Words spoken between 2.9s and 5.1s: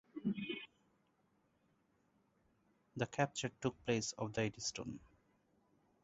The capture took place off the Eddystone.